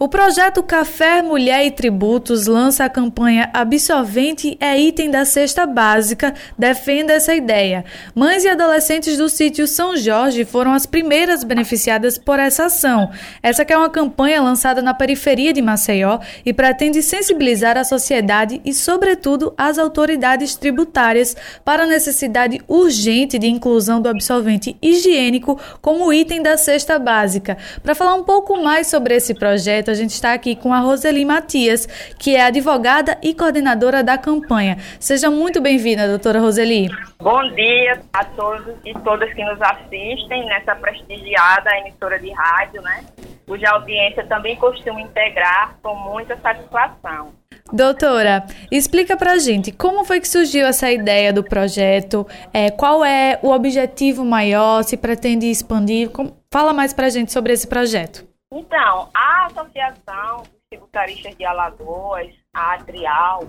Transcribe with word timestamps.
O 0.00 0.08
projeto 0.08 0.62
Café, 0.62 1.22
Mulher 1.22 1.66
e 1.66 1.72
Tributos 1.72 2.46
lança 2.46 2.84
a 2.84 2.88
campanha 2.88 3.50
Absorvente 3.52 4.56
é 4.60 4.78
item 4.78 5.10
da 5.10 5.24
cesta 5.24 5.66
básica, 5.66 6.34
defenda 6.56 7.14
essa 7.14 7.34
ideia. 7.34 7.84
Mães 8.14 8.44
e 8.44 8.48
adolescentes 8.48 9.16
do 9.16 9.28
sítio 9.28 9.66
São 9.66 9.96
Jorge 9.96 10.44
foram 10.44 10.72
as 10.72 10.86
primeiras 10.86 11.42
beneficiadas 11.42 12.16
por 12.16 12.38
essa 12.38 12.66
ação. 12.66 13.10
Essa 13.42 13.64
é 13.68 13.76
uma 13.76 13.90
campanha 13.90 14.40
lançada 14.40 14.80
na 14.80 14.94
periferia 14.94 15.52
de 15.52 15.60
Maceió 15.60 16.20
e 16.46 16.52
pretende 16.52 17.02
sensibilizar 17.02 17.76
a 17.76 17.82
sociedade 17.82 18.60
e, 18.64 18.72
sobretudo, 18.72 19.52
as 19.58 19.78
autoridades 19.78 20.54
tributárias 20.54 21.36
para 21.64 21.82
a 21.82 21.88
necessidade 21.88 22.60
urgente 22.68 23.36
de 23.36 23.48
inclusão 23.48 24.00
do 24.00 24.08
absorvente 24.08 24.76
higiênico 24.80 25.58
como 25.82 26.12
item 26.12 26.40
da 26.40 26.56
cesta 26.56 27.00
básica. 27.00 27.58
Para 27.82 27.96
falar 27.96 28.14
um 28.14 28.22
pouco 28.22 28.62
mais 28.62 28.86
sobre 28.86 29.16
esse 29.16 29.34
projeto, 29.34 29.87
a 29.90 29.94
gente 29.94 30.12
está 30.12 30.32
aqui 30.32 30.56
com 30.56 30.72
a 30.72 30.80
Roseli 30.80 31.24
Matias, 31.24 31.86
que 32.18 32.36
é 32.36 32.42
advogada 32.42 33.18
e 33.22 33.34
coordenadora 33.34 34.02
da 34.02 34.18
campanha. 34.18 34.78
Seja 34.98 35.30
muito 35.30 35.60
bem-vinda, 35.60 36.08
doutora 36.08 36.40
Roseli. 36.40 36.88
Bom 37.18 37.42
dia 37.54 38.00
a 38.12 38.24
todos 38.24 38.74
e 38.84 38.94
todas 39.00 39.32
que 39.34 39.44
nos 39.44 39.60
assistem 39.60 40.46
nessa 40.46 40.74
prestigiada 40.76 41.70
emissora 41.78 42.18
de 42.18 42.30
rádio, 42.32 42.82
né? 42.82 43.04
Cuja 43.46 43.70
audiência 43.70 44.24
também 44.26 44.56
costumo 44.56 45.00
integrar 45.00 45.76
com 45.82 45.94
muita 45.94 46.36
satisfação. 46.36 47.32
Doutora, 47.72 48.46
explica 48.70 49.16
pra 49.16 49.38
gente 49.38 49.72
como 49.72 50.04
foi 50.04 50.20
que 50.20 50.28
surgiu 50.28 50.66
essa 50.66 50.90
ideia 50.90 51.32
do 51.32 51.44
projeto, 51.44 52.26
é, 52.52 52.70
qual 52.70 53.04
é 53.04 53.38
o 53.42 53.50
objetivo 53.50 54.24
maior, 54.24 54.82
se 54.82 54.96
pretende 54.96 55.46
expandir, 55.46 56.10
como... 56.10 56.36
fala 56.52 56.72
mais 56.72 56.94
pra 56.94 57.10
gente 57.10 57.32
sobre 57.32 57.52
esse 57.52 57.66
projeto. 57.66 58.27
Então, 58.50 59.10
a 59.14 59.46
Associação 59.46 60.42
dos 60.42 60.62
Tributaristas 60.70 61.36
de 61.36 61.44
Alagoas, 61.44 62.34
a 62.54 62.74
Adrial, 62.74 63.40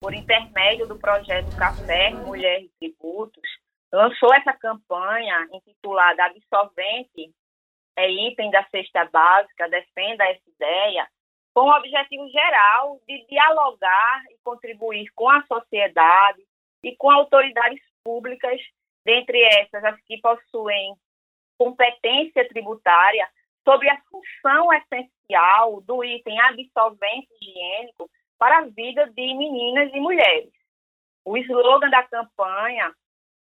por 0.00 0.14
intermédio 0.14 0.86
do 0.86 0.96
projeto 0.96 1.56
Café 1.56 2.10
Mulher 2.10 2.62
e 2.62 2.70
Tributos, 2.78 3.48
lançou 3.92 4.32
essa 4.34 4.52
campanha 4.52 5.48
intitulada 5.52 6.26
Absolvente 6.26 7.34
é 7.96 8.10
item 8.10 8.50
da 8.50 8.62
cesta 8.68 9.06
básica, 9.06 9.68
defenda 9.68 10.22
essa 10.24 10.48
ideia, 10.48 11.08
com 11.54 11.62
o 11.62 11.76
objetivo 11.76 12.28
geral 12.28 13.00
de 13.08 13.26
dialogar 13.26 14.22
e 14.30 14.36
contribuir 14.44 15.10
com 15.14 15.28
a 15.30 15.42
sociedade 15.46 16.42
e 16.84 16.94
com 16.94 17.10
autoridades 17.10 17.82
públicas, 18.04 18.60
dentre 19.04 19.42
essas 19.42 19.82
as 19.82 20.00
que 20.02 20.20
possuem 20.20 20.94
competência 21.58 22.46
tributária 22.48 23.26
sobre 23.66 23.90
a 23.90 24.00
função 24.08 24.72
essencial 24.72 25.80
do 25.82 26.04
item 26.04 26.38
absolvente 26.40 27.28
higiênico 27.42 28.08
para 28.38 28.58
a 28.58 28.66
vida 28.66 29.10
de 29.10 29.34
meninas 29.34 29.92
e 29.92 29.98
mulheres. 29.98 30.52
O 31.24 31.36
slogan 31.36 31.90
da 31.90 32.04
campanha 32.04 32.94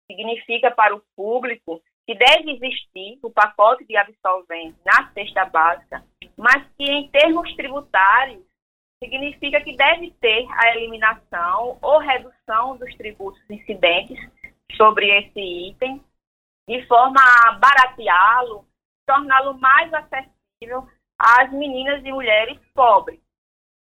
significa 0.07 0.71
para 0.71 0.95
o 0.95 1.03
público 1.17 1.83
que 2.07 2.15
deve 2.15 2.53
existir 2.53 3.19
o 3.23 3.31
pacote 3.31 3.87
de 3.87 3.97
absolvente 3.97 4.77
na 4.85 5.11
cesta 5.13 5.47
básica, 5.47 6.05
mas 6.37 6.67
que 6.77 6.85
em 6.85 7.09
termos 7.09 7.55
tributários 7.55 8.45
significa 9.03 9.61
que 9.63 9.77
deve 9.77 10.11
ter 10.21 10.47
a 10.51 10.77
eliminação 10.77 11.79
ou 11.81 11.99
redução 11.99 12.77
dos 12.77 12.95
tributos 12.97 13.41
incidentes 13.49 14.19
sobre 14.77 15.09
esse 15.09 15.41
item, 15.41 16.05
de 16.69 16.87
forma 16.87 17.21
a 17.21 17.53
barateá-lo 17.53 18.67
torná-lo 19.07 19.59
mais 19.59 19.93
acessível 19.93 20.89
às 21.19 21.51
meninas 21.53 22.05
e 22.05 22.13
mulheres 22.13 22.59
pobres. 22.75 23.21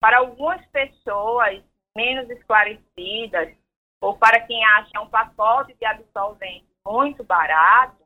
Para 0.00 0.18
algumas 0.18 0.64
pessoas 0.66 1.62
menos 1.96 2.28
esclarecidas, 2.30 3.56
ou 4.00 4.18
para 4.18 4.40
quem 4.40 4.64
acha 4.64 5.00
um 5.00 5.08
pacote 5.08 5.74
de 5.74 5.84
absolvente 5.84 6.66
muito 6.84 7.22
barato, 7.22 8.02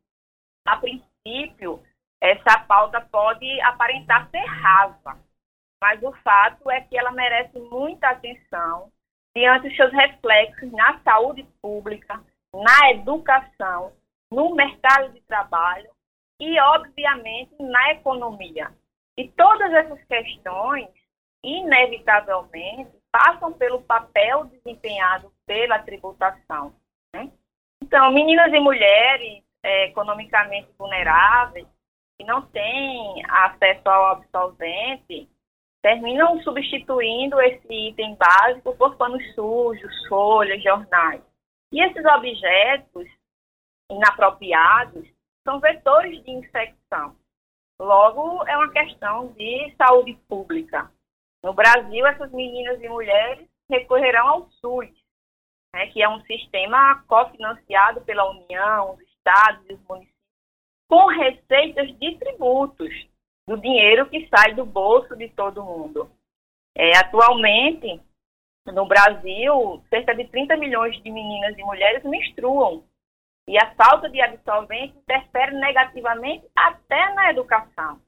a 0.67 0.77
princípio, 0.77 1.83
essa 2.21 2.59
pauta 2.61 3.01
pode 3.01 3.61
aparentar 3.63 4.29
ser 4.31 4.45
rasa, 4.45 5.19
mas 5.81 6.03
o 6.03 6.13
fato 6.23 6.71
é 6.71 6.81
que 6.83 6.99
ela 6.99 7.13
merece 7.13 7.59
muita 7.59 8.11
atenção 8.11 8.91
diante 9.35 9.69
dos 9.69 9.77
seus 9.77 9.93
reflexos 9.93 10.71
na 10.73 10.99
saúde 11.01 11.45
pública, 11.63 12.23
na 12.53 12.91
educação, 12.91 13.93
no 14.31 14.55
mercado 14.55 15.13
de 15.13 15.21
trabalho 15.23 15.96
e, 16.41 16.61
obviamente, 16.61 17.55
na 17.61 17.93
economia. 17.93 18.71
E 19.17 19.29
todas 19.29 19.73
essas 19.73 20.03
questões, 20.05 20.89
inevitavelmente, 21.43 22.91
passam 23.11 23.53
pelo 23.53 23.83
papel 23.83 24.45
desempenhado 24.45 25.33
pela 25.47 25.79
tributação. 25.79 26.75
Né? 27.15 27.31
Então, 27.83 28.13
meninas 28.13 28.53
e 28.53 28.59
mulheres 28.59 29.43
é, 29.63 29.87
economicamente 29.87 30.69
vulneráveis, 30.79 31.67
que 32.19 32.25
não 32.25 32.43
têm 32.43 33.23
acesso 33.29 33.89
ao 33.89 34.07
absolvente, 34.13 35.29
terminam 35.83 36.41
substituindo 36.43 37.41
esse 37.41 37.73
item 37.73 38.17
básico 38.17 38.77
por 38.77 38.97
panos 38.97 39.23
sujos, 39.35 40.09
folhas, 40.09 40.63
jornais. 40.63 41.23
E 41.73 41.83
esses 41.83 42.05
objetos 42.05 43.07
inapropriados 43.91 45.07
são 45.47 45.61
vetores 45.61 46.23
de 46.25 46.33
infecção. 46.33 47.17
Logo, 47.81 48.45
é 48.49 48.57
uma 48.57 48.73
questão 48.73 49.29
de 49.29 49.73
saúde 49.77 50.15
pública. 50.29 50.91
No 51.43 51.55
Brasil, 51.55 52.05
essas 52.05 52.33
meninas 52.33 52.83
e 52.83 52.89
mulheres 52.89 53.49
recorrerão 53.71 54.29
ao 54.29 54.51
SUS, 54.51 54.91
né, 55.73 55.87
que 55.89 56.03
é 56.03 56.09
um 56.09 56.21
sistema 56.23 57.05
cofinanciado 57.07 58.01
pela 58.01 58.29
União, 58.31 58.95
os 58.95 59.01
estados 59.03 59.65
e 59.71 59.75
os 59.75 59.81
municípios, 59.89 60.17
com 60.89 61.07
receitas 61.07 61.97
de 61.99 62.19
tributos, 62.19 62.93
do 63.47 63.57
dinheiro 63.57 64.09
que 64.09 64.29
sai 64.29 64.55
do 64.55 64.67
bolso 64.67 65.15
de 65.15 65.29
todo 65.29 65.63
mundo. 65.63 66.11
É, 66.75 66.97
atualmente, 66.99 68.01
no 68.67 68.87
Brasil, 68.87 69.83
cerca 69.89 70.13
de 70.15 70.27
30 70.27 70.57
milhões 70.57 71.01
de 71.03 71.11
meninas 71.11 71.57
e 71.57 71.63
mulheres 71.63 72.03
menstruam 72.03 72.85
e 73.49 73.57
a 73.59 73.75
falta 73.75 74.09
de 74.09 74.21
absolvente 74.21 74.97
interfere 74.99 75.55
negativamente 75.55 76.47
até 76.55 77.15
na 77.15 77.31
educação. 77.31 78.01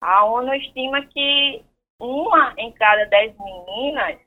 A 0.00 0.24
ONU 0.24 0.52
estima 0.54 1.06
que 1.06 1.64
uma 1.98 2.52
em 2.58 2.72
cada 2.72 3.04
dez 3.06 3.34
meninas 3.38 4.20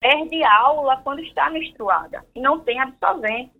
perde 0.00 0.42
aula 0.42 1.00
quando 1.02 1.20
está 1.20 1.50
menstruada 1.50 2.26
e 2.34 2.40
não 2.40 2.60
tem 2.60 2.80
absolvente. 2.80 3.52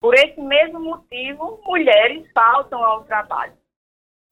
Por 0.00 0.14
esse 0.14 0.40
mesmo 0.40 0.80
motivo, 0.80 1.60
mulheres 1.64 2.30
faltam 2.32 2.82
ao 2.84 3.04
trabalho. 3.04 3.56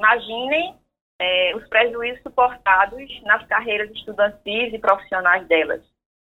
Imaginem 0.01 0.77
é, 1.21 1.55
os 1.55 1.69
prejuízos 1.69 2.23
suportados 2.23 3.23
nas 3.23 3.47
carreiras 3.47 3.91
estudantis 3.91 4.73
e 4.73 4.79
profissionais 4.79 5.47
delas. 5.47 5.85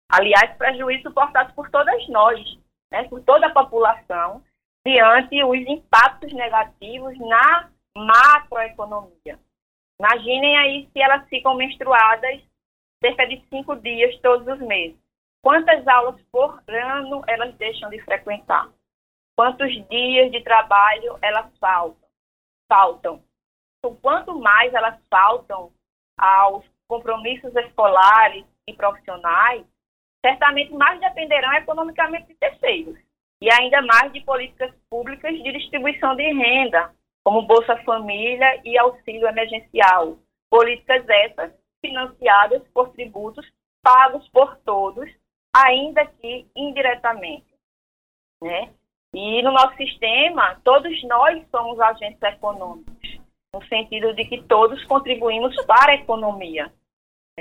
Aliás, 0.09 0.57
prejuízos 0.57 1.03
suportados 1.03 1.53
por 1.55 1.69
todas 1.71 2.09
nós, 2.09 2.39
né, 2.93 3.09
por 3.09 3.21
toda 3.23 3.47
a 3.49 3.53
população, 3.53 4.43
diante 4.87 5.43
os 5.43 5.59
impactos 5.61 6.33
negativos 6.33 7.19
na 7.19 7.71
macroeconomia. 7.97 9.39
Imaginem 9.99 10.59
aí 10.59 10.91
se 10.93 11.01
elas 11.01 11.27
ficam 11.29 11.55
menstruadas 11.55 12.43
cerca 13.03 13.27
de 13.27 13.43
cinco 13.49 13.77
dias 13.77 14.19
todos 14.21 14.47
os 14.47 14.59
meses. 14.67 14.99
Quantas 15.43 15.87
aulas 15.87 16.21
por 16.31 16.63
ano 16.69 17.23
elas 17.27 17.55
deixam 17.57 17.89
de 17.91 18.01
frequentar? 18.03 18.69
Quantos 19.37 19.73
dias 19.89 20.31
de 20.31 20.43
trabalho 20.43 21.19
elas 21.23 21.51
faltam? 21.59 22.09
faltam? 22.69 23.23
Então, 23.79 23.97
quanto 23.97 24.39
mais 24.39 24.73
elas 24.73 24.99
faltam 25.11 25.73
aos 26.19 26.65
compromissos 26.89 27.55
escolares 27.57 28.45
e 28.67 28.73
profissionais, 28.73 29.65
certamente 30.25 30.73
mais 30.73 31.01
dependerão 31.01 31.53
economicamente 31.55 32.29
de 32.29 32.35
terceiros 32.35 33.04
e 33.41 33.53
ainda 33.53 33.83
mais 33.83 34.13
de 34.13 34.21
políticas 34.23 34.73
públicas 34.89 35.35
de 35.35 35.53
distribuição 35.53 36.15
de 36.17 36.33
renda, 36.33 36.91
como 37.23 37.47
Bolsa 37.47 37.77
Família 37.85 38.61
e 38.65 38.79
auxílio 38.79 39.27
emergencial. 39.27 40.19
Políticas 40.51 41.05
essas 41.09 41.53
financiadas 41.81 42.63
por 42.73 42.91
tributos 42.91 43.47
pagos 43.83 44.27
por 44.29 44.57
todos, 44.65 45.11
ainda 45.55 46.07
que 46.07 46.47
indiretamente. 46.57 47.47
Né? 48.43 48.73
E 49.13 49.43
no 49.43 49.53
nosso 49.53 49.77
sistema, 49.77 50.61
todos 50.65 51.03
nós 51.05 51.45
somos 51.51 51.79
agentes 51.81 52.23
econômicos, 52.23 53.21
no 53.55 53.65
sentido 53.67 54.15
de 54.15 54.25
que 54.25 54.43
todos 54.45 54.85
contribuímos 54.87 55.55
para 55.67 55.93
a 55.93 55.97
economia. 55.97 56.73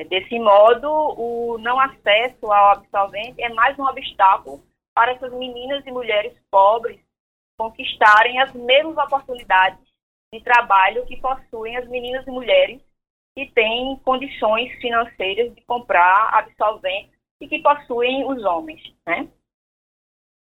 Desse 0.09 0.39
modo, 0.39 0.89
o 0.89 1.57
não 1.59 1.79
acesso 1.79 2.51
ao 2.51 2.71
absolvente 2.71 3.41
é 3.41 3.49
mais 3.49 3.77
um 3.77 3.85
obstáculo 3.85 4.61
para 4.93 5.13
essas 5.13 5.31
meninas 5.33 5.85
e 5.85 5.91
mulheres 5.91 6.37
pobres 6.51 6.99
conquistarem 7.57 8.39
as 8.39 8.53
mesmas 8.53 8.97
oportunidades 8.97 9.79
de 10.33 10.41
trabalho 10.41 11.05
que 11.05 11.17
possuem 11.17 11.77
as 11.77 11.87
meninas 11.87 12.25
e 12.25 12.31
mulheres 12.31 12.81
que 13.35 13.51
têm 13.51 13.97
condições 14.03 14.71
financeiras 14.79 15.53
de 15.53 15.61
comprar 15.61 16.29
absolventes 16.33 17.17
e 17.41 17.47
que 17.47 17.59
possuem 17.59 18.25
os 18.25 18.43
homens, 18.43 18.81
né? 19.05 19.27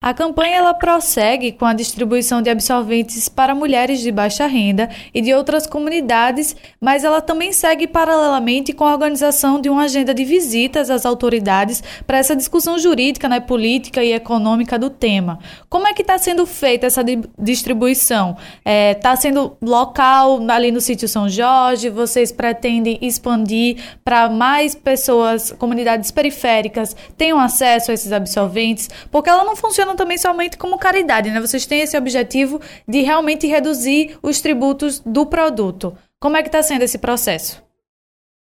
A 0.01 0.15
campanha 0.15 0.59
ela 0.59 0.75
prossegue 0.75 1.51
com 1.51 1.65
a 1.65 1.75
distribuição 1.75 2.41
de 2.41 2.49
absolventes 2.49 3.29
para 3.29 3.53
mulheres 3.53 3.99
de 3.99 4.13
baixa 4.13 4.47
renda 4.47 4.89
e 5.13 5.21
de 5.21 5.35
outras 5.35 5.67
comunidades, 5.67 6.55
mas 6.81 7.03
ela 7.03 7.21
também 7.21 7.53
segue 7.53 7.89
paralelamente 7.89 8.73
com 8.73 8.85
a 8.85 8.93
organização 8.93 9.61
de 9.61 9.69
uma 9.69 9.83
agenda 9.83 10.15
de 10.15 10.25
visitas 10.25 10.89
às 10.89 11.05
autoridades 11.05 11.83
para 12.07 12.17
essa 12.17 12.37
discussão 12.37 12.79
jurídica, 12.79 13.29
né, 13.29 13.41
política 13.41 14.01
e 14.05 14.13
econômica 14.13 14.79
do 14.79 14.89
tema. 14.89 15.41
Como 15.69 15.89
é 15.89 15.93
que 15.93 16.03
está 16.03 16.17
sendo 16.17 16.47
feita 16.47 16.87
essa 16.87 17.03
distribuição? 17.37 18.37
Está 18.59 18.71
é, 18.71 18.95
tá 18.95 19.17
sendo 19.17 19.57
local 19.61 20.39
ali 20.49 20.71
no 20.71 20.81
sítio 20.81 21.09
São 21.09 21.29
Jorge? 21.29 21.91
Vocês 21.91 22.31
pretendem 22.31 23.01
expandir 23.03 23.79
para 24.05 24.31
mais 24.31 24.77
pessoas, 24.77 25.51
comunidades 25.51 26.13
periféricas 26.13 26.95
tenham 27.17 27.41
acesso 27.41 27.91
a 27.91 27.95
esses 27.95 28.13
absolventes? 28.13 28.89
Porque 29.11 29.29
ela 29.29 29.43
não 29.43 29.57
funciona 29.57 29.88
também 29.97 30.19
somente 30.19 30.57
como 30.57 30.79
caridade, 30.79 31.31
né? 31.31 31.41
Vocês 31.41 31.67
têm 31.67 31.81
esse 31.81 31.97
objetivo 31.97 32.61
de 32.87 33.03
realmente 33.03 33.47
reduzir 33.47 34.19
os 34.23 34.41
tributos 34.41 35.01
do 35.01 35.27
produto. 35.27 35.97
Como 36.21 36.37
é 36.37 36.43
que 36.43 36.49
está 36.49 36.63
sendo 36.63 36.83
esse 36.83 36.99
processo? 36.99 37.67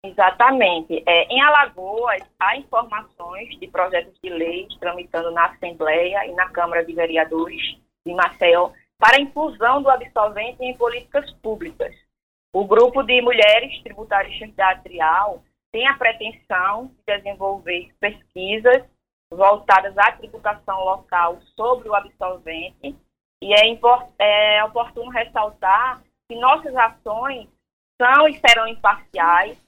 Exatamente. 0.05 1.03
É, 1.07 1.25
em 1.33 1.41
Alagoas, 1.41 2.23
há 2.39 2.57
informações 2.59 3.59
de 3.59 3.67
projetos 3.69 4.13
de 4.23 4.29
lei 4.29 4.69
tramitando 4.79 5.31
na 5.31 5.47
Assembleia 5.47 6.27
e 6.27 6.33
na 6.33 6.51
Câmara 6.51 6.85
de 6.85 6.93
Vereadores 6.93 7.63
de 8.07 8.15
Maceió 8.15 8.71
para 8.99 9.17
a 9.17 9.21
inclusão 9.21 9.83
do 9.83 9.91
absolvente 9.91 10.63
em 10.63 10.77
políticas 10.77 11.31
públicas. 11.43 11.95
O 12.53 12.67
grupo 12.67 13.03
de 13.03 13.21
mulheres 13.23 13.83
tributaristas 13.83 14.55
da 14.55 14.81
tem 15.73 15.89
a 15.89 15.95
pretensão 15.95 16.93
de 17.07 17.17
desenvolver 17.17 17.91
pesquisas 17.99 18.85
voltadas 19.31 19.97
à 19.99 20.13
tributação 20.13 20.85
local 20.85 21.41
sobre 21.57 21.89
o 21.89 21.95
absolvente. 21.95 22.97
E 23.43 23.53
é, 23.53 23.79
é 24.19 24.65
oportuno 24.65 25.11
ressaltar 25.11 26.03
que 26.29 26.37
nossas 26.37 26.75
ações 26.75 27.49
são 28.01 28.29
e 28.29 28.41
serão 28.41 28.67
imparciais, 28.67 29.59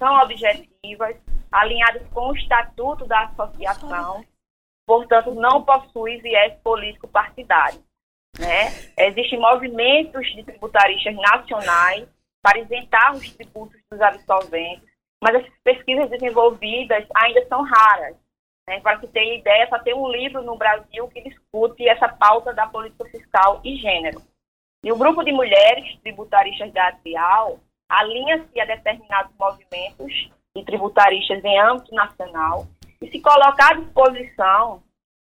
são 0.00 0.14
objetivas, 0.20 1.16
alinhadas 1.50 2.06
com 2.08 2.30
o 2.30 2.36
estatuto 2.36 3.06
da 3.06 3.24
associação, 3.24 4.24
portanto, 4.86 5.34
não 5.34 5.62
possui 5.62 6.18
viés 6.18 6.54
político 6.62 7.08
partidário. 7.08 7.82
Né? 8.38 8.66
Existem 8.98 9.38
movimentos 9.38 10.26
de 10.34 10.42
tributaristas 10.42 11.14
nacionais 11.14 12.08
para 12.42 12.58
isentar 12.58 13.14
os 13.14 13.30
tributos 13.32 13.80
dos 13.90 14.00
absolventes, 14.00 14.88
mas 15.22 15.36
as 15.36 15.48
pesquisas 15.62 16.10
desenvolvidas 16.10 17.06
ainda 17.14 17.46
são 17.46 17.62
raras. 17.62 18.16
Né? 18.68 18.80
Para 18.80 18.98
que 18.98 19.06
tenha 19.08 19.38
ideia, 19.38 19.68
só 19.68 19.78
tem 19.78 19.94
um 19.94 20.08
livro 20.10 20.42
no 20.42 20.56
Brasil 20.56 21.06
que 21.08 21.22
discute 21.22 21.88
essa 21.88 22.08
pauta 22.08 22.52
da 22.52 22.66
política 22.66 23.04
fiscal 23.06 23.60
e 23.64 23.76
gênero. 23.76 24.20
E 24.82 24.92
o 24.92 24.96
grupo 24.96 25.22
de 25.22 25.32
mulheres 25.32 25.98
tributaristas 26.00 26.72
da 26.72 26.92
Trial 26.92 27.58
alinha-se 27.88 28.60
a 28.60 28.64
determinados 28.64 29.32
movimentos 29.38 30.30
de 30.56 30.64
tributaristas 30.64 31.42
em 31.44 31.58
âmbito 31.58 31.94
nacional 31.94 32.66
e 33.00 33.10
se 33.10 33.20
coloca 33.20 33.66
à 33.66 33.74
disposição 33.74 34.82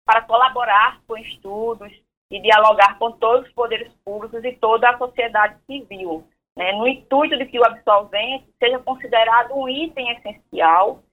para 0.05 0.21
colaborar 0.21 1.01
com 1.07 1.17
estudos 1.17 1.91
e 2.31 2.39
dialogar 2.41 2.97
com 2.97 3.11
todos 3.11 3.47
os 3.47 3.53
poderes 3.53 3.91
públicos 4.05 4.43
e 4.43 4.53
toda 4.53 4.89
a 4.89 4.97
sociedade 4.97 5.57
civil, 5.65 6.27
né, 6.55 6.71
no 6.73 6.87
intuito 6.87 7.37
de 7.37 7.45
que 7.45 7.59
o 7.59 7.65
absolvente 7.65 8.47
seja 8.59 8.79
considerado 8.79 9.53
um 9.53 9.67
item 9.67 10.11
essencial 10.11 11.03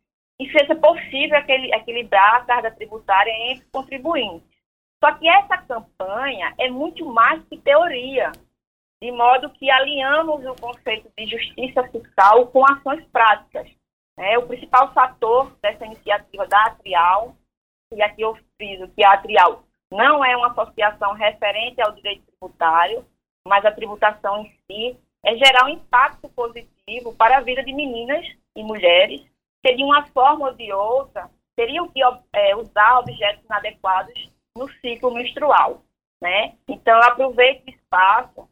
e 0.40 0.50
seja 0.50 0.74
possível 0.74 1.38
equilibrar 1.38 2.36
a 2.36 2.44
carga 2.44 2.70
tributária 2.70 3.32
entre 3.50 3.66
contribuintes. 3.72 4.56
Só 5.02 5.12
que 5.14 5.28
essa 5.28 5.58
campanha 5.58 6.54
é 6.58 6.70
muito 6.70 7.04
mais 7.06 7.42
que 7.48 7.56
teoria, 7.58 8.32
de 9.02 9.12
modo 9.12 9.50
que 9.50 9.70
alinhamos 9.70 10.44
o 10.44 10.54
conceito 10.56 11.10
de 11.16 11.26
justiça 11.26 11.86
fiscal 11.88 12.46
com 12.48 12.64
ações 12.64 13.04
práticas. 13.06 13.70
É, 14.18 14.38
o 14.38 14.46
principal 14.46 14.92
fator 14.94 15.54
dessa 15.60 15.84
iniciativa 15.84 16.46
da 16.46 16.64
Atrial, 16.64 17.36
e 17.92 18.02
aqui 18.02 18.22
eu 18.22 18.36
friso 18.56 18.88
que 18.88 19.04
a 19.04 19.12
Atrial 19.12 19.64
não 19.92 20.24
é 20.24 20.34
uma 20.36 20.48
associação 20.48 21.12
referente 21.12 21.80
ao 21.80 21.92
direito 21.92 22.24
tributário, 22.26 23.04
mas 23.46 23.64
a 23.64 23.72
tributação 23.72 24.42
em 24.42 24.50
si 24.66 24.98
é 25.24 25.36
gerar 25.36 25.66
um 25.66 25.68
impacto 25.68 26.28
positivo 26.30 27.14
para 27.14 27.38
a 27.38 27.40
vida 27.42 27.62
de 27.62 27.72
meninas 27.72 28.26
e 28.56 28.62
mulheres 28.62 29.24
que 29.66 29.74
de 29.74 29.82
uma 29.82 30.06
forma 30.06 30.48
ou 30.48 30.54
de 30.54 30.72
outra 30.72 31.28
teriam 31.56 31.88
que 31.88 32.00
é, 32.32 32.54
usar 32.54 33.00
objetos 33.00 33.44
inadequados 33.44 34.30
no 34.56 34.70
ciclo 34.74 35.12
menstrual, 35.12 35.82
né? 36.22 36.54
Então, 36.68 36.98
aproveito 37.02 37.66
o 37.66 37.70
espaço 37.70 38.48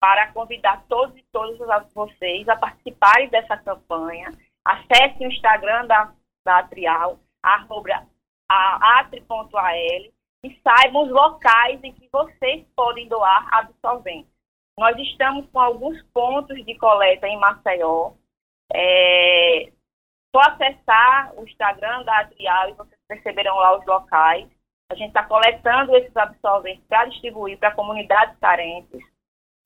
para 0.00 0.32
convidar 0.32 0.84
todos 0.88 1.16
e 1.16 1.24
todas 1.30 1.92
vocês 1.92 2.48
a 2.48 2.56
participarem 2.56 3.28
dessa 3.28 3.56
campanha. 3.58 4.30
Acesse 4.64 5.22
o 5.22 5.28
Instagram 5.28 5.86
da, 5.86 6.12
da 6.44 6.58
Atrial, 6.58 7.18
arroba 7.42 8.06
atri.al 8.48 10.12
e 10.44 10.60
saibam 10.62 11.04
os 11.04 11.10
locais 11.10 11.82
em 11.82 11.92
que 11.92 12.08
vocês 12.10 12.66
podem 12.74 13.06
doar 13.08 13.48
absolventes. 13.52 14.32
Nós 14.78 14.96
estamos 14.98 15.48
com 15.50 15.60
alguns 15.60 16.02
pontos 16.14 16.64
de 16.64 16.76
coleta 16.78 17.28
em 17.28 17.38
Maceió, 17.38 18.12
é, 18.72 19.72
só 20.34 20.40
acessar 20.40 21.34
o 21.36 21.44
Instagram 21.44 22.04
da 22.04 22.20
Adrial 22.20 22.70
e 22.70 22.72
vocês 22.72 23.00
perceberão 23.06 23.54
lá 23.56 23.78
os 23.78 23.86
locais. 23.86 24.48
A 24.90 24.94
gente 24.94 25.08
está 25.08 25.22
coletando 25.24 25.94
esses 25.96 26.16
absolventes 26.16 26.84
para 26.88 27.06
distribuir 27.06 27.58
para 27.58 27.74
comunidades 27.74 28.38
carentes. 28.38 29.00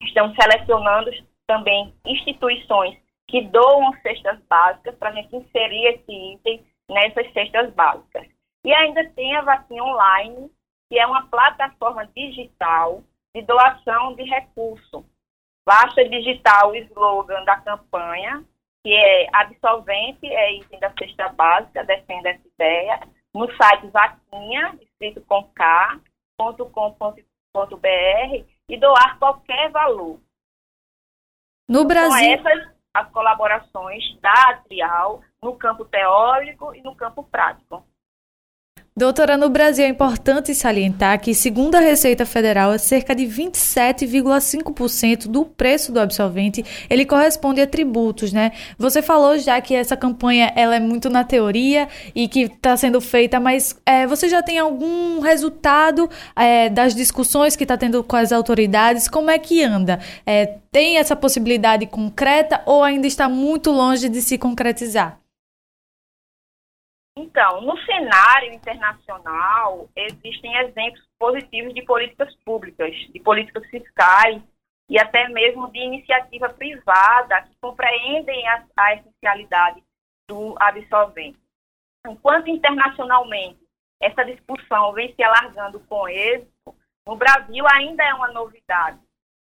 Estamos 0.01 0.35
selecionando 0.35 1.11
também 1.47 1.93
instituições 2.05 2.97
que 3.27 3.41
doam 3.43 3.93
cestas 4.01 4.39
básicas 4.49 4.95
para 4.95 5.09
a 5.09 5.13
gente 5.13 5.35
inserir 5.35 5.85
esse 5.87 6.33
item 6.33 6.65
nessas 6.89 7.31
cestas 7.33 7.73
básicas. 7.73 8.27
E 8.63 8.73
ainda 8.73 9.09
tem 9.11 9.35
a 9.35 9.41
vacina 9.41 9.83
online, 9.83 10.51
que 10.89 10.99
é 10.99 11.05
uma 11.05 11.27
plataforma 11.27 12.05
digital 12.07 13.03
de 13.33 13.41
doação 13.41 14.15
de 14.15 14.23
recurso. 14.23 15.05
Basta 15.65 16.07
digitar 16.07 16.67
o 16.67 16.75
slogan 16.75 17.43
da 17.43 17.57
campanha 17.57 18.45
que 18.87 18.93
é 18.93 19.27
absolvente, 19.33 20.25
é 20.25 20.53
item 20.53 20.79
da 20.79 20.93
cesta 20.97 21.27
básica, 21.33 21.83
defenda 21.83 22.29
essa 22.29 22.47
ideia, 22.47 23.01
no 23.33 23.45
site 23.57 23.87
vaquinha, 23.87 24.79
escrito 24.81 25.19
com 25.27 25.43
K, 25.53 25.99
.com.br 26.37 26.95
e 28.69 28.79
doar 28.79 29.19
qualquer 29.19 29.69
valor. 29.71 30.21
No 31.67 31.83
Brasil. 31.83 32.41
São 32.41 32.49
essas 32.49 32.77
as 32.93 33.11
colaborações 33.11 34.03
da 34.21 34.51
Atrial 34.51 35.21
no 35.43 35.57
campo 35.57 35.83
teórico 35.83 36.73
e 36.73 36.81
no 36.81 36.95
campo 36.95 37.23
prático. 37.23 37.85
Doutora, 38.97 39.37
no 39.37 39.47
Brasil 39.47 39.85
é 39.85 39.87
importante 39.87 40.53
salientar 40.55 41.21
que, 41.21 41.35
segundo 41.35 41.75
a 41.75 41.79
Receita 41.79 42.25
Federal, 42.25 42.79
cerca 42.79 43.13
de 43.13 43.25
27,5% 43.25 45.27
do 45.27 45.45
preço 45.45 45.91
do 45.91 45.99
absolvente 45.99 46.65
ele 46.89 47.05
corresponde 47.05 47.61
a 47.61 47.67
tributos, 47.67 48.33
né? 48.33 48.53
Você 48.75 49.03
falou 49.03 49.37
já 49.37 49.61
que 49.61 49.75
essa 49.75 49.95
campanha 49.95 50.51
ela 50.55 50.77
é 50.77 50.79
muito 50.79 51.11
na 51.11 51.23
teoria 51.23 51.87
e 52.15 52.27
que 52.27 52.45
está 52.45 52.75
sendo 52.75 52.99
feita, 52.99 53.39
mas 53.39 53.79
é, 53.85 54.07
você 54.07 54.27
já 54.27 54.41
tem 54.41 54.57
algum 54.57 55.19
resultado 55.19 56.09
é, 56.35 56.67
das 56.67 56.95
discussões 56.95 57.55
que 57.55 57.65
está 57.65 57.77
tendo 57.77 58.03
com 58.03 58.15
as 58.15 58.31
autoridades? 58.31 59.07
Como 59.07 59.29
é 59.29 59.37
que 59.37 59.63
anda? 59.63 59.99
É, 60.25 60.55
tem 60.71 60.97
essa 60.97 61.15
possibilidade 61.15 61.85
concreta 61.85 62.63
ou 62.65 62.83
ainda 62.83 63.05
está 63.05 63.29
muito 63.29 63.69
longe 63.69 64.09
de 64.09 64.23
se 64.23 64.39
concretizar? 64.39 65.19
Então, 67.19 67.61
no 67.61 67.75
cenário 67.79 68.53
internacional, 68.53 69.89
existem 69.95 70.55
exemplos 70.57 71.03
positivos 71.17 71.73
de 71.73 71.81
políticas 71.81 72.35
públicas, 72.45 72.93
de 73.11 73.19
políticas 73.19 73.67
fiscais 73.71 74.39
e 74.87 74.99
até 74.99 75.27
mesmo 75.29 75.67
de 75.71 75.79
iniciativa 75.79 76.47
privada 76.49 77.41
que 77.41 77.55
compreendem 77.59 78.47
a, 78.47 78.63
a 78.77 78.93
essencialidade 78.93 79.83
do 80.29 80.55
absolvente. 80.59 81.39
Enquanto 82.05 82.49
internacionalmente 82.49 83.65
essa 83.99 84.23
discussão 84.23 84.93
vem 84.93 85.11
se 85.15 85.23
alargando 85.23 85.79
com 85.89 86.07
êxito, 86.07 86.75
no 87.07 87.15
Brasil 87.15 87.65
ainda 87.73 88.03
é 88.03 88.13
uma 88.13 88.27
novidade, 88.27 88.99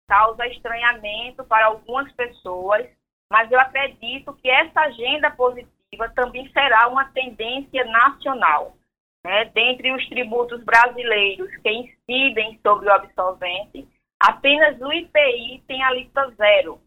causa 0.07 0.47
estranhamento 0.47 1.43
para 1.43 1.67
algumas 1.67 2.11
pessoas, 2.13 2.89
mas 3.31 3.51
eu 3.51 3.59
acredito 3.59 4.33
que 4.33 4.49
essa 4.49 4.81
agenda 4.81 5.29
positiva 5.29 5.78
também 6.15 6.49
será 6.51 6.87
uma 6.87 7.05
tendência 7.11 7.83
nacional. 7.85 8.75
Né? 9.23 9.45
Dentre 9.45 9.93
os 9.93 10.07
tributos 10.07 10.63
brasileiros 10.63 11.49
que 11.57 11.69
incidem 11.69 12.59
sobre 12.65 12.87
o 12.87 12.93
absolvente, 12.93 13.87
apenas 14.19 14.79
o 14.79 14.91
IPI 14.91 15.63
tem 15.67 15.83
a 15.83 15.91
lista 15.91 16.29
zero, 16.31 16.79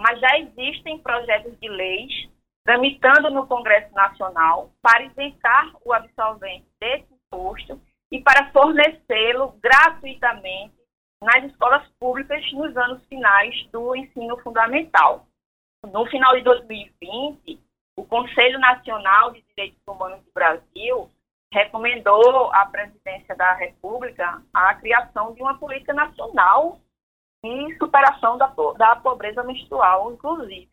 mas 0.00 0.20
já 0.20 0.38
existem 0.38 0.98
projetos 0.98 1.58
de 1.58 1.68
leis 1.68 2.28
tramitando 2.64 3.30
no 3.30 3.46
Congresso 3.46 3.92
Nacional 3.94 4.70
para 4.80 5.04
isentar 5.04 5.70
o 5.84 5.92
absolvente 5.92 6.66
desse 6.80 7.06
imposto 7.12 7.80
e 8.10 8.22
para 8.22 8.50
fornecê-lo 8.52 9.58
gratuitamente 9.60 10.72
nas 11.22 11.44
escolas 11.44 11.86
públicas 11.98 12.40
nos 12.52 12.74
anos 12.76 13.04
finais 13.06 13.54
do 13.70 13.94
ensino 13.94 14.38
fundamental. 14.38 15.26
No 15.92 16.06
final 16.06 16.34
de 16.34 16.42
2020, 16.42 17.60
o 17.96 18.04
Conselho 18.04 18.58
Nacional 18.58 19.32
de 19.32 19.42
Direitos 19.42 19.80
Humanos 19.86 20.24
do 20.24 20.32
Brasil 20.32 21.10
recomendou 21.52 22.52
à 22.52 22.66
presidência 22.66 23.34
da 23.36 23.54
República 23.54 24.42
a 24.52 24.74
criação 24.74 25.32
de 25.34 25.42
uma 25.42 25.56
política 25.58 25.92
nacional 25.92 26.80
de 27.44 27.76
superação 27.78 28.36
da, 28.36 28.52
da 28.76 28.96
pobreza 28.96 29.44
menstrual, 29.44 30.12
inclusive. 30.12 30.70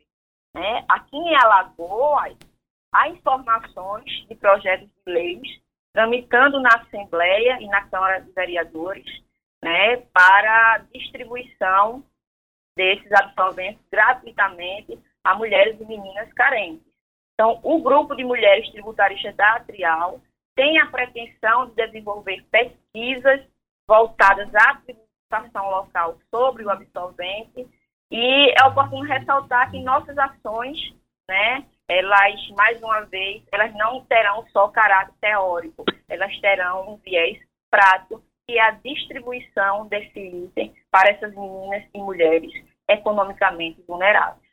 Né? 0.56 0.84
Aqui 0.90 1.16
em 1.16 1.36
Alagoas, 1.36 2.36
há 2.92 3.10
informações 3.10 4.10
de 4.28 4.36
projetos 4.36 4.88
de 4.88 5.14
leis 5.14 5.62
tramitando 5.94 6.60
na 6.60 6.70
Assembleia 6.70 7.62
e 7.62 7.68
na 7.68 7.88
Câmara 7.88 8.22
de 8.22 8.32
Vereadores 8.32 9.06
né, 9.64 9.98
para 10.14 10.86
distribuição 10.94 12.04
desses 12.76 13.12
absolventes 13.12 13.86
gratuitamente 13.92 14.98
a 15.24 15.36
mulheres 15.36 15.80
e 15.80 15.86
meninas 15.86 16.32
carentes. 16.34 16.91
Então, 17.42 17.60
o 17.64 17.82
grupo 17.82 18.16
de 18.16 18.24
mulheres 18.24 18.70
tributaristas 18.70 19.36
da 19.36 19.56
Atrial 19.56 20.22
tem 20.56 20.78
a 20.78 20.86
pretensão 20.86 21.70
de 21.70 21.88
desenvolver 21.88 22.46
pesquisas 22.52 23.42
voltadas 23.88 24.48
à 24.54 24.76
tributação 24.76 25.72
local 25.72 26.20
sobre 26.30 26.64
o 26.64 26.70
absolvente 26.70 27.68
e 28.12 28.54
é 28.56 28.64
oportuno 28.64 29.02
ressaltar 29.06 29.72
que 29.72 29.82
nossas 29.82 30.16
ações, 30.20 30.78
né, 31.28 31.66
elas, 31.88 32.48
mais 32.56 32.80
uma 32.80 33.02
vez, 33.06 33.42
elas 33.52 33.74
não 33.74 34.06
terão 34.06 34.46
só 34.50 34.68
caráter 34.68 35.16
teórico, 35.20 35.84
elas 36.08 36.40
terão 36.42 36.94
um 36.94 36.98
viés 36.98 37.40
prático, 37.72 38.22
que 38.48 38.60
é 38.60 38.62
a 38.62 38.72
distribuição 38.72 39.88
desse 39.88 40.20
item 40.20 40.76
para 40.92 41.10
essas 41.10 41.34
meninas 41.34 41.84
e 41.92 41.98
mulheres 41.98 42.54
economicamente 42.88 43.82
vulneráveis. 43.88 44.51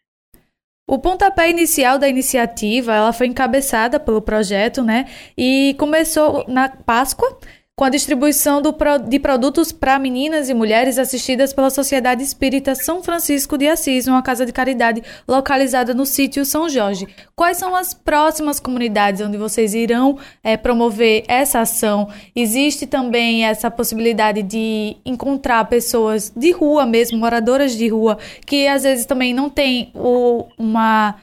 O 0.91 0.99
pontapé 0.99 1.51
inicial 1.51 1.99
da 1.99 2.09
iniciativa, 2.09 2.95
ela 2.95 3.13
foi 3.13 3.27
encabeçada 3.27 4.01
pelo 4.01 4.23
projeto, 4.23 4.83
né? 4.83 5.05
E 5.37 5.77
começou 5.79 6.47
na 6.49 6.71
Páscoa, 6.71 7.39
com 7.79 7.85
a 7.85 7.91
distribuição 7.91 8.61
do, 8.61 8.75
de 9.09 9.21
produtos 9.21 9.71
para 9.71 10.01
meninas 10.01 10.49
e 10.49 10.55
mulheres 10.55 10.99
assistidas 10.99 11.53
pela 11.53 11.71
Sociedade 11.71 12.25
Espírita 12.25 12.75
São 12.75 13.05
Francisco 13.05 13.57
de 13.57 13.69
Assis, 13.69 14.09
uma 14.09 14.21
casa 14.21 14.45
de 14.45 14.53
caridade 14.53 15.01
localizada 15.29 15.95
no 15.95 16.05
sítio 16.05 16.45
São 16.45 16.69
Jorge. 16.69 17.07
Quais 17.37 17.57
são 17.57 17.77
as 17.77 17.95
próximas 17.95 18.59
comunidades 18.59 19.21
onde 19.21 19.39
vocês 19.39 19.75
irão 19.75 20.19
é, 20.43 20.57
promover 20.57 21.23
essa 21.29 21.61
ação? 21.61 22.09
Existe 22.35 22.85
também 22.85 23.45
essa 23.45 23.71
possibilidade 23.71 24.43
de 24.43 24.97
encontrar 25.07 25.65
pessoas 25.67 26.33
de 26.35 26.51
rua 26.51 26.85
mesmo, 26.85 27.17
moradoras 27.17 27.77
de 27.77 27.87
rua, 27.87 28.19
que 28.45 28.67
às 28.67 28.83
vezes 28.83 29.07
também 29.07 29.33
não 29.33 29.49
têm 29.49 29.93
o, 29.95 30.47
uma 30.59 31.15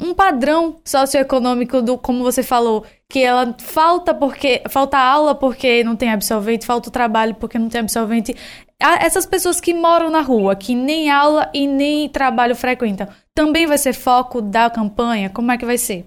um 0.00 0.14
padrão 0.14 0.76
socioeconômico 0.84 1.82
do, 1.82 1.98
como 1.98 2.22
você 2.22 2.42
falou, 2.42 2.84
que 3.10 3.24
ela 3.24 3.54
falta 3.58 4.14
porque 4.14 4.62
falta 4.68 4.98
aula 4.98 5.34
porque 5.34 5.82
não 5.82 5.96
tem 5.96 6.12
absolvente, 6.12 6.66
falta 6.66 6.90
o 6.90 6.92
trabalho 6.92 7.34
porque 7.34 7.58
não 7.58 7.68
tem 7.68 7.80
absolvente. 7.80 8.34
Essas 8.78 9.26
pessoas 9.26 9.60
que 9.60 9.72
moram 9.72 10.10
na 10.10 10.20
rua, 10.20 10.54
que 10.54 10.74
nem 10.74 11.10
aula 11.10 11.50
e 11.54 11.66
nem 11.66 12.08
trabalho 12.08 12.54
frequentam, 12.54 13.08
também 13.34 13.66
vai 13.66 13.78
ser 13.78 13.94
foco 13.94 14.42
da 14.42 14.70
campanha? 14.70 15.30
Como 15.30 15.50
é 15.50 15.58
que 15.58 15.64
vai 15.64 15.78
ser? 15.78 16.06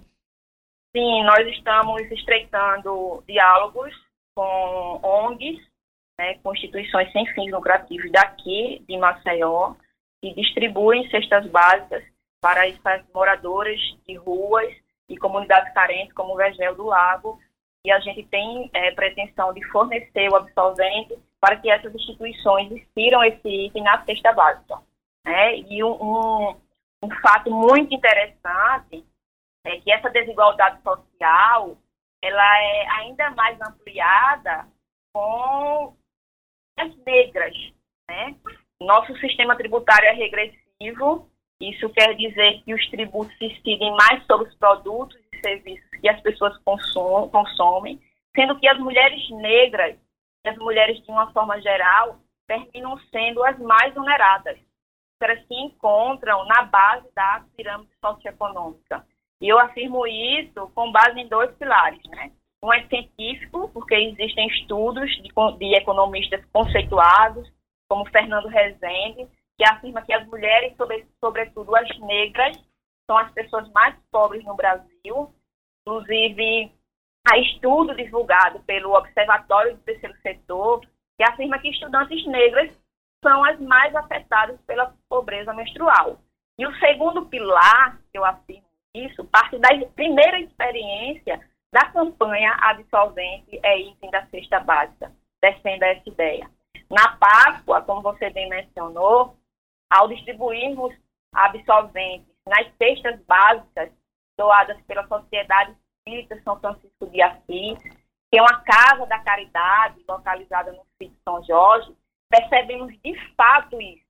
Sim, 0.96 1.24
nós 1.24 1.48
estamos 1.48 2.01
estreitando 2.12 3.24
diálogos 3.27 3.93
com 4.36 5.00
ONGs, 5.03 5.60
né, 6.20 6.36
com 6.43 6.53
instituições 6.53 7.12
sem 7.12 7.25
fins 7.34 7.51
lucrativos 7.51 8.12
daqui 8.12 8.84
de 8.88 8.98
Maceió, 8.98 9.74
que 10.22 10.34
distribuem 10.36 11.10
cestas 11.10 11.48
básicas 11.48 12.03
para 12.41 12.67
essas 12.67 13.03
moradoras 13.13 13.79
de 14.08 14.15
ruas 14.15 14.72
e 15.12 15.18
comunidades 15.18 15.74
carentes, 15.74 16.13
como 16.13 16.34
o 16.34 16.38
Vergel 16.38 16.75
do 16.75 16.86
Lago, 16.86 17.39
e 17.84 17.91
a 17.91 18.00
gente 18.00 18.24
tem 18.27 18.70
é, 18.74 18.91
pretensão 18.91 19.53
de 19.53 19.63
fornecer 19.70 20.30
o 20.30 20.36
absolvente 20.36 21.18
para 21.39 21.58
que 21.58 21.70
essas 21.70 21.94
instituições 21.94 22.72
inspiram 22.72 23.24
esse 23.24 23.48
item 23.48 23.84
na 23.84 24.03
cesta 24.06 24.32
básica. 24.32 24.80
Né? 25.25 25.58
E 25.58 25.84
um, 25.84 25.91
um, 25.91 26.56
um 27.03 27.10
fato 27.22 27.50
muito 27.50 27.94
interessante 27.94 29.03
é 29.65 29.80
que 29.80 29.91
essa 29.91 30.10
desigualdade 30.10 30.82
social 30.84 31.77
ela 32.24 32.62
é 32.62 32.88
ainda 33.00 33.32
mais 33.32 33.60
ampliada 33.62 34.68
com 35.12 35.96
as 36.77 36.96
negras. 36.98 37.56
Né? 38.08 38.36
Nosso 38.80 39.15
sistema 39.18 39.56
tributário 39.56 40.08
é 40.08 40.13
regressivo 40.13 41.30
isso 41.62 41.89
quer 41.89 42.15
dizer 42.15 42.62
que 42.63 42.74
os 42.74 42.89
tributos 42.89 43.36
incidem 43.41 43.91
mais 43.91 44.25
sobre 44.25 44.50
os 44.50 44.56
produtos 44.56 45.18
e 45.34 45.39
serviços 45.39 45.89
que 46.00 46.10
as 46.10 46.20
pessoas 46.22 46.58
consomem, 46.63 48.01
sendo 48.36 48.60
que 48.60 48.68
as 48.68 48.80
mulheres 48.80 49.30
negras 49.30 49.96
as 50.50 50.58
mulheres, 50.58 51.01
de 51.03 51.12
uma 51.12 51.32
forma 51.32 51.60
geral, 51.62 52.18
terminam 52.48 52.98
sendo 53.12 53.44
as 53.44 53.58
mais 53.60 53.96
oneradas. 53.96 54.58
Elas 55.22 55.46
se 55.46 55.53
encontram 55.53 56.44
na 56.46 56.63
base 56.63 57.08
da 57.13 57.46
pirâmide 57.56 57.91
socioeconômica. 58.03 59.06
E 59.39 59.48
eu 59.48 59.60
afirmo 59.60 60.06
isso 60.08 60.72
com 60.74 60.91
base 60.91 61.20
em 61.20 61.27
dois 61.27 61.51
pilares, 61.58 62.01
né? 62.10 62.32
Um 62.63 62.74
é 62.74 62.84
científico, 62.88 63.70
porque 63.70 63.96
existem 63.96 64.48
estudos 64.48 65.10
de, 65.18 65.30
de 65.58 65.75
economistas 65.75 66.44
conceituados, 66.51 67.51
como 67.88 68.10
Fernando 68.10 68.48
Rezende, 68.48 69.27
que 69.62 69.70
afirma 69.70 70.01
que 70.01 70.12
as 70.12 70.25
mulheres, 70.25 70.75
sobre, 70.75 71.06
sobretudo 71.20 71.75
as 71.75 72.00
negras, 72.00 72.58
são 73.06 73.15
as 73.15 73.32
pessoas 73.32 73.70
mais 73.70 73.96
pobres 74.12 74.44
no 74.44 74.56
Brasil. 74.56 75.32
Inclusive, 75.86 76.72
há 77.30 77.38
estudo 77.38 77.96
divulgado 77.96 78.60
pelo 78.62 78.98
Observatório 78.98 79.75
do 79.75 79.84
Terceiro 79.84 80.18
Setor 80.24 80.82
que 81.15 81.24
afirma 81.24 81.60
que 81.60 81.70
estudantes 81.70 82.25
negras 82.25 82.75
são 83.24 83.44
as 83.44 83.60
mais 83.60 83.96
afetadas 83.96 84.60
pela 84.62 84.96
pobreza 85.08 85.53
menstrual. 85.53 86.18
E 86.58 86.65
o 86.65 86.75
segundo 86.80 87.27
pilar, 87.27 88.00
que 88.12 88.18
eu 88.18 88.25
afirmo 88.25 88.65
isso, 88.96 89.24
parte 89.25 89.60
da 89.60 89.70
primeira 89.94 90.39
experiência 90.39 91.39
da 91.72 91.86
campanha 91.91 92.58
Absolvente 92.60 93.60
é 93.62 93.80
item 93.80 94.10
da 94.10 94.25
cesta 94.25 94.60
básica. 94.60 95.12
Defenda 95.39 95.86
essa 95.86 96.10
ideia. 96.10 96.50
Na 96.89 97.15
Páscoa, 97.18 97.84
como 97.84 98.01
você 98.01 98.32
bem 98.32 98.50
mencionou, 98.50 99.38
ao 99.91 100.07
distribuirmos 100.07 100.95
absolventes 101.33 102.33
nas 102.48 102.65
cestas 102.77 103.19
básicas 103.25 103.91
doadas 104.38 104.81
pela 104.83 105.05
Sociedade 105.07 105.75
Espírita 105.98 106.41
São 106.43 106.60
Francisco 106.60 107.07
de 107.07 107.21
Assis, 107.21 107.77
que 108.31 108.39
é 108.39 108.41
uma 108.41 108.62
casa 108.62 109.05
da 109.05 109.19
caridade 109.19 110.01
localizada 110.07 110.71
no 110.71 110.83
sítio 110.98 111.17
São 111.24 111.43
Jorge, 111.43 111.93
percebemos 112.29 112.98
de 113.03 113.33
fato 113.36 113.79
isso, 113.81 114.05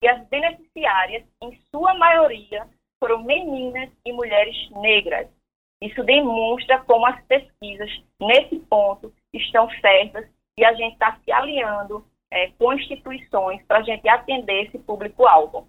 que 0.00 0.08
as 0.08 0.24
beneficiárias, 0.28 1.24
em 1.42 1.60
sua 1.70 1.94
maioria, 1.94 2.68
foram 3.00 3.22
meninas 3.24 3.90
e 4.04 4.12
mulheres 4.12 4.70
negras. 4.70 5.28
Isso 5.82 6.02
demonstra 6.04 6.78
como 6.84 7.04
as 7.06 7.20
pesquisas, 7.24 7.90
nesse 8.20 8.60
ponto, 8.60 9.12
estão 9.32 9.68
certas 9.80 10.26
e 10.56 10.64
a 10.64 10.72
gente 10.72 10.94
está 10.94 11.18
se 11.22 11.32
alinhando 11.32 12.06
é, 12.32 12.50
com 12.58 12.72
instituições 12.72 13.62
para 13.66 13.78
a 13.78 13.82
gente 13.82 14.08
atender 14.08 14.66
esse 14.66 14.78
público-alvo. 14.78 15.68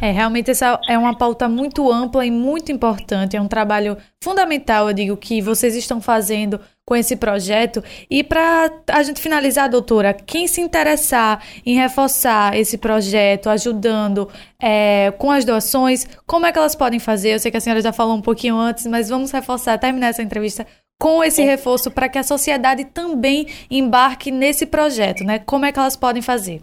É, 0.00 0.12
realmente 0.12 0.48
essa 0.48 0.80
é 0.88 0.96
uma 0.96 1.16
pauta 1.16 1.48
muito 1.48 1.90
ampla 1.90 2.24
e 2.24 2.30
muito 2.30 2.70
importante. 2.70 3.36
É 3.36 3.40
um 3.40 3.48
trabalho 3.48 3.96
fundamental, 4.22 4.88
eu 4.88 4.94
digo, 4.94 5.16
que 5.16 5.42
vocês 5.42 5.74
estão 5.74 6.00
fazendo 6.00 6.60
com 6.86 6.94
esse 6.94 7.16
projeto. 7.16 7.82
E 8.08 8.22
para 8.22 8.70
a 8.92 9.02
gente 9.02 9.20
finalizar, 9.20 9.68
doutora, 9.68 10.14
quem 10.14 10.46
se 10.46 10.60
interessar 10.60 11.44
em 11.66 11.74
reforçar 11.74 12.56
esse 12.56 12.78
projeto, 12.78 13.50
ajudando 13.50 14.28
é, 14.62 15.10
com 15.18 15.32
as 15.32 15.44
doações, 15.44 16.06
como 16.26 16.46
é 16.46 16.52
que 16.52 16.58
elas 16.58 16.76
podem 16.76 17.00
fazer? 17.00 17.34
Eu 17.34 17.40
sei 17.40 17.50
que 17.50 17.56
a 17.56 17.60
senhora 17.60 17.82
já 17.82 17.92
falou 17.92 18.16
um 18.16 18.22
pouquinho 18.22 18.56
antes, 18.56 18.86
mas 18.86 19.08
vamos 19.08 19.32
reforçar, 19.32 19.76
terminar 19.78 20.08
essa 20.08 20.22
entrevista 20.22 20.64
com 21.00 21.22
esse 21.22 21.42
reforço 21.42 21.90
para 21.90 22.08
que 22.08 22.18
a 22.18 22.22
sociedade 22.22 22.84
também 22.84 23.46
embarque 23.70 24.30
nesse 24.30 24.66
projeto, 24.66 25.24
né? 25.24 25.38
Como 25.38 25.64
é 25.64 25.72
que 25.72 25.78
elas 25.78 25.96
podem 25.96 26.20
fazer? 26.20 26.60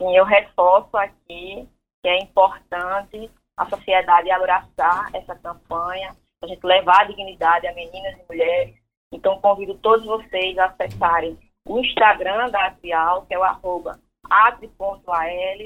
Sim, 0.00 0.16
eu 0.16 0.24
reforço 0.24 0.96
aqui 0.96 1.68
que 2.02 2.08
é 2.08 2.18
importante 2.18 3.30
a 3.56 3.66
sociedade 3.66 4.30
abraçar 4.30 5.10
essa 5.14 5.34
campanha, 5.36 6.16
a 6.42 6.46
gente 6.46 6.64
levar 6.66 7.02
a 7.02 7.04
dignidade 7.04 7.66
a 7.66 7.74
meninas 7.74 8.18
e 8.18 8.24
mulheres. 8.28 8.74
Então, 9.12 9.40
convido 9.40 9.74
todos 9.78 10.04
vocês 10.04 10.58
a 10.58 10.66
acessarem 10.66 11.38
o 11.66 11.78
Instagram 11.78 12.50
da 12.50 12.66
Atrial, 12.66 13.24
que 13.26 13.34
é 13.34 13.38
o 13.38 13.44
arroba 13.44 14.00
atri.al. 14.28 14.92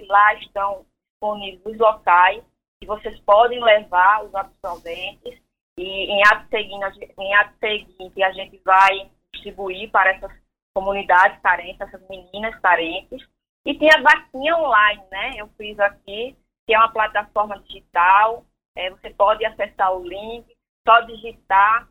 Lá 0.08 0.34
estão 0.34 0.84
disponíveis 1.12 1.64
os 1.64 1.78
locais 1.78 2.42
que 2.80 2.86
vocês 2.86 3.18
podem 3.20 3.62
levar 3.62 4.24
os 4.24 4.34
absolventes 4.34 5.40
e 5.78 6.10
em 6.10 6.22
ato 6.26 6.48
seguinte, 6.48 7.14
em 7.18 7.34
ato 7.34 7.54
seguinte 7.58 8.22
a 8.22 8.32
gente 8.32 8.60
vai 8.64 9.10
distribuir 9.34 9.90
para 9.90 10.10
essas 10.10 10.32
comunidades 10.74 11.40
carentes, 11.40 11.80
essas 11.80 12.06
meninas 12.08 12.58
carentes. 12.60 13.26
E 13.64 13.74
tem 13.78 13.90
a 13.92 14.00
vaquinha 14.00 14.56
online, 14.56 15.02
né? 15.10 15.34
Eu 15.36 15.48
fiz 15.56 15.78
aqui, 15.80 16.36
que 16.66 16.74
é 16.74 16.78
uma 16.78 16.92
plataforma 16.92 17.58
digital. 17.60 18.44
É, 18.76 18.90
você 18.90 19.10
pode 19.10 19.44
acessar 19.44 19.92
o 19.92 20.06
link, 20.06 20.46
só 20.86 21.00
digitar 21.00 21.88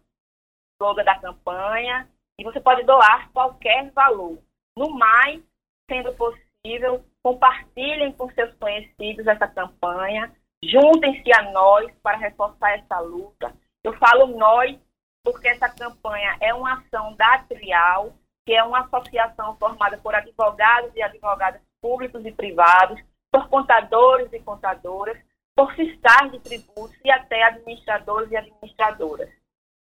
o 0.80 0.84
logo 0.84 1.04
da 1.04 1.20
campanha 1.20 2.08
e 2.40 2.44
você 2.44 2.60
pode 2.60 2.84
doar 2.84 3.30
qualquer 3.32 3.92
valor. 3.92 4.40
No 4.78 4.90
mais, 4.92 5.42
sendo 5.90 6.14
possível, 6.14 7.06
compartilhem 7.24 8.12
com 8.14 8.30
seus 8.32 8.54
conhecidos 8.56 9.26
essa 9.26 9.48
campanha, 9.48 10.34
juntem-se 10.64 11.34
a 11.34 11.52
nós 11.52 11.92
para 12.04 12.18
reforçar 12.18 12.78
essa 12.78 13.00
luta. 13.00 13.54
Eu 13.86 13.94
falo 14.00 14.26
nós 14.36 14.76
porque 15.24 15.48
essa 15.48 15.70
campanha 15.70 16.36
é 16.42 16.52
uma 16.56 16.80
ação 16.80 17.14
da 17.14 17.38
Trial, 17.48 18.16
que 18.44 18.52
é 18.52 18.64
uma 18.64 18.80
associação 18.80 19.56
formada 19.58 19.96
por 20.00 20.16
advogados 20.16 20.92
e 20.96 21.04
advogadas 21.04 21.62
públicos 21.80 22.26
e 22.26 22.32
privados, 22.32 23.00
por 23.32 23.48
contadores 23.48 24.34
e 24.34 24.40
contadoras, 24.40 25.16
por 25.56 25.72
fiscais 25.76 26.32
de 26.32 26.40
tributos 26.40 26.98
e 27.06 27.12
até 27.12 27.44
administradores 27.44 28.32
e 28.32 28.38
administradoras. 28.38 29.30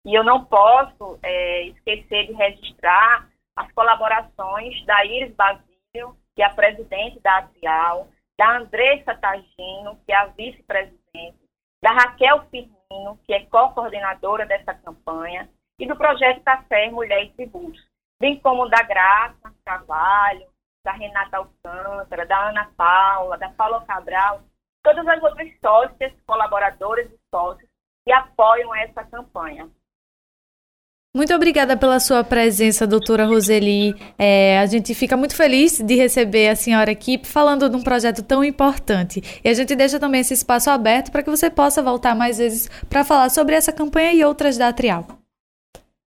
E 0.06 0.18
eu 0.18 0.24
não 0.24 0.46
posso 0.46 1.20
é, 1.22 1.64
esquecer 1.64 2.28
de 2.28 2.34
registrar 2.34 3.28
as 3.54 3.70
colaborações 3.74 4.82
da 4.86 5.06
Iris 5.06 5.36
Basílio, 5.36 6.16
que 6.34 6.42
é 6.42 6.46
a 6.46 6.54
presidente 6.54 7.20
da 7.20 7.40
Atrial, 7.40 8.08
da 8.38 8.60
Andressa 8.60 9.14
Tagino, 9.16 10.00
que 10.06 10.14
é 10.14 10.16
a 10.16 10.28
vice-presidente, 10.28 11.38
da 11.82 11.92
Raquel 11.92 12.46
Firmino, 12.50 12.79
que 13.24 13.34
é 13.34 13.46
co-coordenadora 13.46 14.48
dessa 14.48 14.74
campanha, 14.74 15.48
e 15.80 15.86
do 15.86 15.96
projeto 15.96 16.42
Café 16.42 16.90
Mulher 16.90 17.24
e 17.24 17.30
Tributos, 17.34 17.80
bem 18.20 18.40
como 18.40 18.68
da 18.68 18.82
Graça 18.82 19.54
Carvalho, 19.64 20.48
da 20.84 20.94
Renata 20.94 21.38
Alcântara, 21.38 22.26
da 22.26 22.50
Ana 22.50 22.72
Paula, 22.76 23.38
da 23.38 23.50
Paula 23.50 23.86
Cabral, 23.86 24.42
todas 24.84 25.08
as 25.08 25.22
outras 25.22 25.52
sócias, 25.64 26.14
colaboradoras 26.26 27.08
e 27.12 27.20
sócios 27.30 27.70
que 28.04 28.12
apoiam 28.12 28.74
essa 28.76 29.04
campanha. 29.04 29.70
Muito 31.12 31.34
obrigada 31.34 31.76
pela 31.76 32.00
sua 32.00 32.24
presença, 32.24 32.86
doutora 32.86 33.26
Roseli. 33.26 33.96
É, 34.16 34.60
a 34.60 34.68
gente 34.68 34.94
fica 34.94 35.18
muito 35.18 35.36
feliz 35.36 35.80
de 35.80 35.96
receber 35.96 36.50
a 36.50 36.56
senhora 36.56 36.92
aqui 36.92 37.20
falando 37.26 37.68
de 37.68 37.76
um 37.76 37.84
projeto 37.84 38.24
tão 38.24 38.44
importante. 38.44 39.42
E 39.44 39.50
a 39.50 39.54
gente 39.56 39.76
deixa 39.76 40.00
também 40.00 40.22
esse 40.22 40.36
espaço 40.36 40.70
aberto 40.70 41.12
para 41.12 41.24
que 41.24 41.30
você 41.30 41.50
possa 41.50 41.82
voltar 41.82 42.14
mais 42.14 42.38
vezes 42.38 42.70
para 42.86 43.04
falar 43.04 43.30
sobre 43.30 43.56
essa 43.56 43.74
campanha 43.74 44.14
e 44.14 44.24
outras 44.24 44.56
da 44.56 44.68
Atrial. 44.68 45.08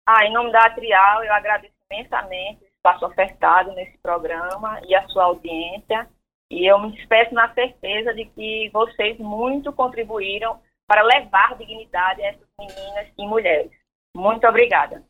Ah, 0.08 0.28
em 0.28 0.32
nome 0.32 0.52
da 0.52 0.64
Atrial, 0.66 1.24
eu 1.24 1.34
agradeço 1.34 1.74
imensamente 1.92 2.64
o 2.64 2.68
espaço 2.68 3.04
ofertado 3.08 3.72
nesse 3.72 3.98
programa 3.98 4.80
e 4.88 4.94
a 4.94 5.08
sua 5.08 5.24
audiência. 5.24 6.08
E 6.52 6.70
eu 6.70 6.78
me 6.78 6.92
despeço 6.92 7.34
na 7.34 7.52
certeza 7.56 8.14
de 8.14 8.26
que 8.26 8.70
vocês 8.72 9.18
muito 9.18 9.74
contribuíram 9.74 10.60
para 10.86 11.02
levar 11.02 11.58
dignidade 11.58 12.22
a 12.22 12.28
essas 12.28 12.48
meninas 12.60 13.08
e 13.18 13.26
mulheres. 13.26 13.83
Muito 14.16 14.48
obrigada. 14.48 15.04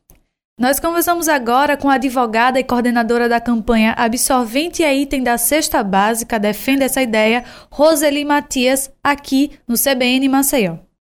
Nós 0.58 0.78
conversamos 0.78 1.28
agora 1.28 1.76
com 1.76 1.90
a 1.90 1.94
advogada 1.94 2.60
e 2.60 2.64
coordenadora 2.64 3.28
da 3.28 3.40
campanha 3.40 3.92
Absorvente 3.98 4.84
é 4.84 4.94
Item 4.94 5.24
da 5.24 5.36
Cesta 5.36 5.82
Básica 5.82 6.38
Defenda 6.38 6.84
essa 6.84 7.02
Ideia, 7.02 7.44
Roseli 7.72 8.24
Matias, 8.24 8.94
aqui 9.02 9.58
no 9.66 9.74
CBN 9.74 10.28
Maceió. 10.28 10.83